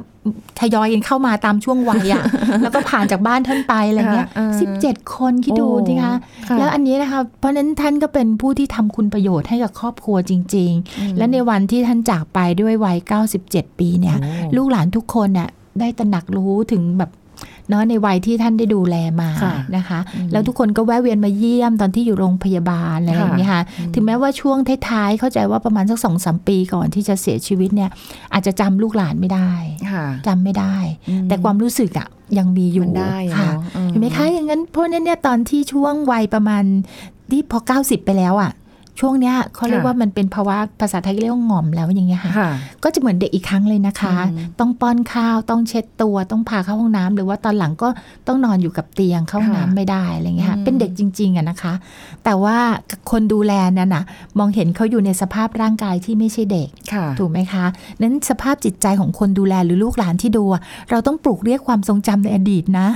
[0.60, 2.24] ทยอยกันเข้ามาตามช่วงวัยอะ
[2.62, 6.14] แล้วก็ผ่านจากบ้านท่านไปอะไรเงี้ยค่ะเออสิบเจ็ดคนคิดดูโอ้สิคะ
[6.50, 12.98] ค่ะแล้วอันนี้นะคะเพราะฉะนั้นท่านก็เป็นผู้ที่ทำคุณประโยชน์ให้กับครอบครัวจริง ๆ และในวันที่ท่านจากไปด้วยวัย
[13.40, 17.12] 97 ปีเนี่ยโอ้ลูกหลานทุกคนน่ะได้ตระหนักรู้ถึงแบบ
[17.70, 20.00] เนาะในวัยที่ท่านได้ดูแลมาค่ะนะคะ
[20.32, 24.58] แล้วทุกคนก็แวะเวียนมาเยี่ยมตอนที่อยู่โรงพยาบาลอะไรอย่างเงี้ยค่ะ ถึงแม้ว่าช่วง
[24.90, 27.90] ท้ายๆ เข้าใจว่าประมาณสักสองสามปีก่อนที่จะเสียชีวิตเนี่ย
[28.34, 29.52] อาจจะจำลูกหลานไม่ได้
[29.92, 30.76] ค่ะจำไม่ได้
[31.10, 36.64] อืมแต่ความรู้สึกอะยังมีอยู่มันได้อะค่ะเนอะอืมเห็นไหมคะอย่างนั้นเพราะฉะนั้นเนี่ยตอนที่ช่วงวัยประมาณ
[37.32, 38.52] ที่พอ 90 ไปแล้วอะ
[39.00, 42.50] ช่วงเนี้ยเขาเรียกค่ะว่ามันเป็นภาวะภาษาไทยเรียกว่าหง่อมแล้วอย่างเงี้ยค่ะค่ะ
[42.84, 47.90] ก็จะเหมือนเด็กอีกครั้งเลยนะคะอืมต้องป้อนข้าวต้องเช็ดตัวต้องพาเข้าห้องน้ำหรือว่าตอนหลังก็
[48.28, 51.74] ต้องนอนอยู่กับเตียงเข้าห้องค่ะน้ำไม่ได้อะไรเงี้ยค่ะอืมเป็นเด็กจริงๆอะนะคะ
[52.24, 52.58] แต่ว่า
[53.12, 54.04] คนดูแลนั่นน่ะ
[54.40, 57.66] มองเห็นเขาอยู่ในสภาพร่างกายที่ไม่ใช่เด็กค่ะถูกไหมคะ
[58.02, 62.88] นั้นสภาพจิตใจของคนดูแลหรือลูกหลานที่ดูอะเราต้องปลูกเรียกความทรงจำในอดีตนะ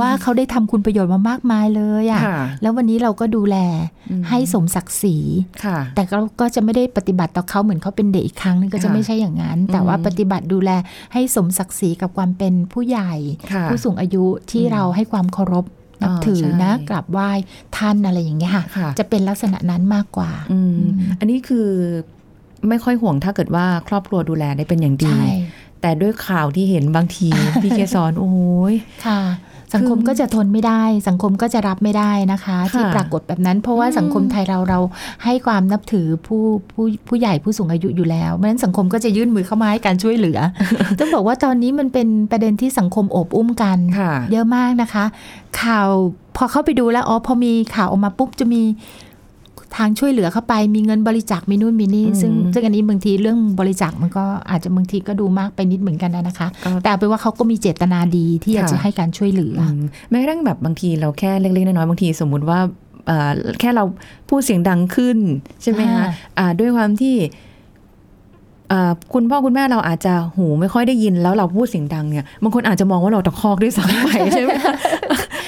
[0.00, 3.56] ว่าเขาได้ทำคุณประโยชน์มามากมายเลยอะค่ะแล้ววันนี้เราก็ดูแล
[4.10, 5.41] อืมให้สมศักดิ์ศรีค่ะ
[5.94, 10.70] แต่ก็ก็จะไม่ได้ปฏิบัติต่อเขาเหมือนเขาเป็นเด็กอีกครั้งนึงก็จะค่ะไม่ใช่อย่างนั้น แต่ว่าอืมปฏิบัติดูแล
[11.12, 13.12] ให้สมศักดิ์ศรีกับความเป็นผู้ใหญ่
[13.52, 15.64] ค่ะผู้สูงอายุที่อืมเราให้ความเคารพ
[16.02, 17.30] นับอ๋อถือใช่นะกราบไหว้
[17.76, 21.68] ท่านอะไรอย่างเงี้ยค่ะค่ะจะเป็นลักษณะนั้นมากกว่าอืมอืมอันนี้คือ
[22.68, 25.32] ไม่ค่อยห่วงถ้าเกิดว่าครอบครัวดูแลได้เป็นอย่างดีใช่
[25.80, 27.28] แต่ด้วยข่าวที่เห็นบางที
[27.62, 28.32] พี่เคสอนโอ้
[28.72, 28.74] ย
[29.06, 29.20] ค่ะ
[29.74, 34.78] สังคมก็จะทนไม่ได้ สังคมก็จะรับไม่ได้นะคะค่ะที่ปรากฏแบบนั้น เพราะว่าอืมสังคมไทยเราเรา
[35.24, 40.38] ให้ความนับถือผู้ผู้ผู้ใหญ่ผู้สูงอายุอยู่แล้วเพราะฉะนั้นสังคมก็จะยื่นมือเข้ามาให้การช่วยเหลือ
[40.98, 45.04] ต้องบอกว่าตอนนี้มันเป็นประเด็นที่สังคมโอบอุ้มกันค่ะเยอะมากนะคะ
[45.62, 45.88] ข่าว
[46.36, 48.62] พอเข้าไปดูแล้วอ๋อพอมีข่าวออกมาปุ๊บจะมี
[49.76, 62.58] ทางช่วยเหลือเข้าไปมีเงินบริจาคมีนู่นมีนี่อืมซึ่งซึ่งอันนี้บางทีเรื่องบริจาคมันก็อาจจะบางทีก็ดูมากไปนิดเหมือนกันนะคะก็แต่เอาไปนว่าเขาก็มีเจตนาดีที่อยากค่ะจะให้การช่วยเหลืออืมแม้กระทั่งแบบบางทีเราแค่เล็กๆน้อยๆบางทีสมมุติว่า
[63.06, 63.30] เอ่อ
[63.60, 63.84] แค่เรา
[64.28, 65.18] พูดเสียงดังขึ้น
[65.62, 67.16] ใช่ไหมคะอ่าอ่าด้วยความที่
[68.72, 74.74] อ่าคุณพ่อคุณแม่เราอาจจะหูไม่ค่อยได้ยินแล้วเราพูดเสียงดังเนี่ยบางคนอาจจะมองว่าเราตะคอกด้วยซ้ำไปใช่ไหมคะ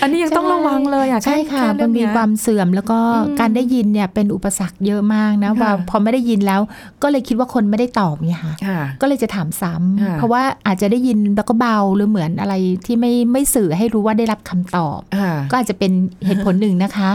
[0.05, 6.61] อันนี้ยังต้องระวังเลยอะใช่ค่ะแเรื่มัอนงมีเยความเสื่อมแล้วก็อืมการได้ยินเนี่ยเป็นอุปสรรคเยอะมากนะค่ะว่าพอไม่ได้ยินแล้ว
[7.03, 12.55] ก็เลยคิดว่าคนไม่ได้ตอบไงค่ะค่ะก็เลยจะถามซ้ำค่ะเพราะว่าอาจจะได้ยินแล้วก็เบาหรือเหมือนอะไร
[12.87, 15.93] ที่ไม่ไม่สื่อให้รู้ว่าได้รับคำตอบค่ะก็อาจจะเป็น
[16.27, 17.11] เหตุผลหนึ่งนะคะ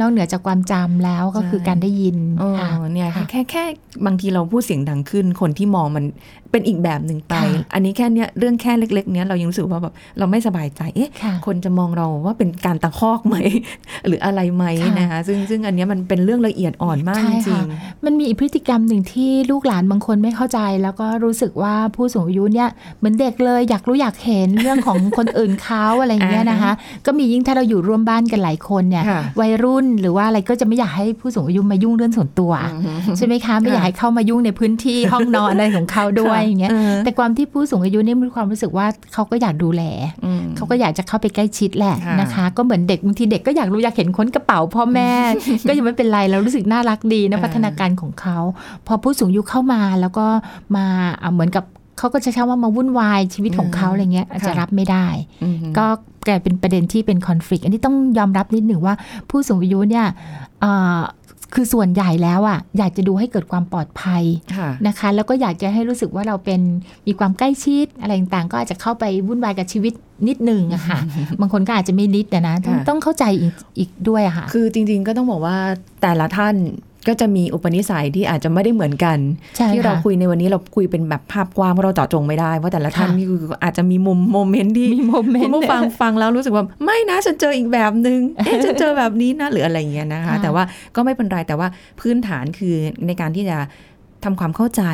[0.00, 3.64] นอกเหนือจากความจำแล้วก็คือใช่การได้ยินเออค่ะเนี่ยค่ะค่ะแค่แค่
[4.06, 6.04] บางทีเราพูดเสียงดังขึ้น คนที่มองมัน
[6.52, 13.36] เป็นอีกแบบหนึ่งไปค่ะอันนี้แค่เนี้ยเรื่องแค่เล็ก ๆ เนี้ยเรายังรู้สึกว่าแบบเราไม่สบายใจเอ๊ะค่ะคนจะมองเราว่าเป็นการตะคอกไหม
[14.06, 17.66] หรืออะไรไหมค่ะนะคะซึ่งซึ่งอันเนี้ยมันเป็นเรื่องละเอียดอ่อนมากใช่จริค่ะง
[18.04, 26.72] มันมีอีกพฤติกรรมหนึ่งที่ลูกหลานบางคนไม่เข้าใจ แล้วก็รู้สึกว่าผู้สูงอายุเนี่ยเหมือนเด็กเลยอยากรู้อยากเห็นเรื่องของคนอื่นเขาอะไรอย่างเงี้ยนะคะ
[27.06, 32.52] ก็มียิ่งถ้าเราอยู่ร่วมบ้านกันหลายคนเนี่ยค่ะวัยรุ่นหรือว่าอะไรก็จะไม่อยากให้ผู้สูงอายุมายุ่งเรื่องส่วนตัว
[33.16, 39.82] ใช่ไหมคะไม่อยากให้เข้ามายุ่งในพื้นที่ห้องนอนอะไรของเขาด้วยอย่างเงี้ยเออแต่ความที่ผู้สูงอายุเนี่ยมีความรู้สึกว่าเขาก็อยากดูแล
[40.24, 45.10] อืมเขาก็อยากจะเข้าไปใกล้ชิดแหละค่ะนะคะ ก็เหมือนเด็กบางทีเด็กก็อยากรู้อยากเห็นค้นกระเป๋าพ่อแม่
[45.68, 48.38] ก็ยังไม่เป็นไรเรารู้สึกน่ารักดีนะเออพัฒนาการของเขา
[48.86, 50.26] พอผู้สูงอายุเข้ามาแล้วก็
[50.76, 50.86] มา
[51.22, 51.64] อะเหมือนกับ
[51.98, 55.06] เขาก็จะใช้ว่ามาวุ่นวายชีวิตของเขาอะไรเงี้ยอาจจะรับไม่ได้
[55.42, 55.86] อืมก็
[56.26, 58.94] กลายเป็นประเด็นที่เป็นคอน FLICT อันนี้ต้องยอมรับนิดหนึ่งว่า
[59.30, 60.06] ผู้สูงอายุเนี่ย
[60.60, 61.00] เอ่อ
[61.54, 64.22] คือส่วนใหญ่แล้วอะอยากจะดูให้เกิดความปลอดภัย
[64.56, 66.60] ค่ะนะคะ แล้วก็อยากจะให้รู้สึกว่าเราเป็น
[67.06, 69.92] มีความใกล้ชิดอะไรต่างๆ ก็อาจจะเข้าไปวุ่นวายกับชีวิต
[70.28, 70.98] นิดหนึ่งอะค่ะ
[71.40, 75.56] บางคนก็อาจจะไม่นิดอะนะต้องค่ะต้องเข้าใจอีกอีกด้วยอะค่ะ คือจริงๆก็ต้องบอกว่า
[76.02, 76.54] แต่ละท่าน
[77.08, 79.18] ก็จะมีอุปนิสัยที่อาจจะไม่ได้เหมือนกัน
[79.56, 90.64] ใช่ที่เราค่ะคุยในวันนี้เราคุยเป็นแบบภาพกว้างเพราะเราเจาะจงไม่ได้ว่าแต่ละท่านค่ะนี่คืออาจจะมีมุมโมเมนต์ที่มีโมเมนคุณต์ผู้ฟังฟังแล้วรู้สึกว่าไม่นะฉันเจออีกแบบนึงเอ๊ะฉันเจอแบบนี้นะหรืออะไรอย่างเงี้ยนะคะค่ะแต่ว่า
[90.96, 91.68] ก็ไม่เป็นไรแต่ว่า
[92.00, 92.74] พื้นฐานคือ
[93.06, 93.58] ในการที่จะ
[94.24, 94.84] ทำความเข้าใจ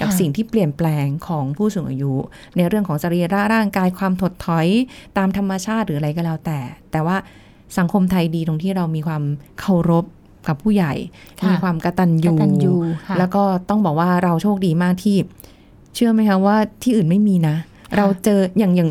[0.00, 2.12] กับสิ่งที่เปลี่ยนแปลงของผู้สูงอายุ
[2.56, 4.66] ในเรื่องของสรีระร่างกายความถดถอย
[5.18, 6.58] ตามธรรมชาติหรืออะไรก็แล้วแต่
[6.92, 7.16] แต่ว่า
[7.78, 9.22] สังคมไทยดีตรงที่เรามีความ
[9.60, 10.04] เคารพ
[10.46, 10.92] กับผู้ใหญ่
[11.40, 12.74] ค่ะมีความกตัญกญูตัญญู
[13.06, 15.16] ค่ะแล้วก็ต้องบอกว่าเราโชคดีมากที่
[15.94, 17.56] เชื่อไหมคะว่าที่อื่นไม่มีนะ
[17.90, 18.90] ค่ะเราเจออย่างอย่าง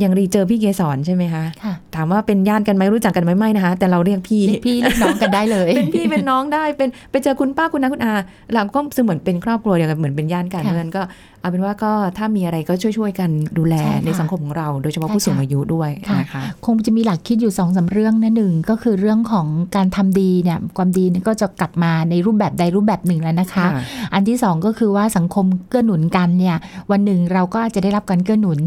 [0.00, 8.14] อย่างรีเจอพี่เกสรใช่ไหมคะค่ะถามว่าเป็นญาติกันไหมรู้จักกันไหมไม่นะคะ แต่เราเรียกพี่เรียกพี่เรียกน้องกันได้เลย เป็นพี่เป็นน้องได้เป็นไปเจอคุณป้าคุณน้าคุณอา
[8.54, 11.02] เราก็เสมือนเป็นครอบครัวเดียวกันเหมือนเป็นญาติกันค่ะเพราะฉะนั้นก็
[11.40, 23.66] เอาเป็นว่าก็ถ้ามีอะไรก็ช่วยๆกันดูแลใช่ค่ะในสังคมของเรา โดยเฉพาะใช่ผู้สูงค่ะอายุด้วยค่ะนะคะคงจะมีหลักคิดอยู่สองสาเรื่องนะหนึ่งก็คือเรื่องของการทำดีเนี่ยความดีเนี่ยก็จะกลับมาในรูปแบบใดรูปแบบหนึ่งแล้วนะคะ
[24.14, 26.56] อันที่สองก็คือว่าสังคมเกื้อหนุนกันเนี่ย
[26.90, 28.58] วันหนึ่งเราก็จะได้รับการเกื้อหนุน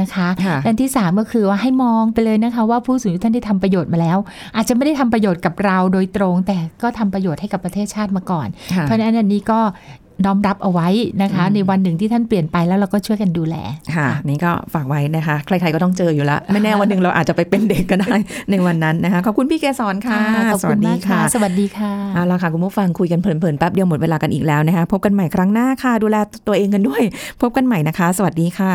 [0.00, 4.18] นะคะค่ะอันที่สามก็คือว่าให้มองไปเลยนะคะ ว่าผู้สูงอายุท่านได้ทำประโยชน์มาแล้ว
[4.56, 9.60] อาจจะไม่ได้ทำประโยชน์กับเราโดยตรง แต่ก็ทำประโยชน์ให้กับประเทศชาติมาก่อนค่ะเพราะฉะนั้นอันนี้ก็
[10.24, 10.88] น้อมรับเอาไว้
[11.22, 13.56] นะคะอืมในวันหนึ่งที่ท่านเปลี่ยนไปแล้วเราก็ช่วยกันดูแล
[13.96, 18.14] ค่ะนี่ก็ฝากไว้นะคะ ใครๆก็ต้องเจออยู่แล้ว ไม่แน่วันหนึ่งเราอาจจะไปเป็นเด็กก็ได้
[18.50, 20.18] ในวันนั้นนะคะขอบคุณพี่เกสรค่ะ
[20.52, 27.02] ขอบคุณมากค่ะ สวัสดีค่ะเอาละค่ะคุณผู้ฟังคุยกันเพลินๆแป๊บเดียวหมดเวลากันอีกแล้วนะคะ พบกันใหม่ครั้งหน้าค่ะ ดูแลตัวเองกันด้วย
[27.40, 28.74] พบกันใหม่นะคะ สวัสดีค่ะ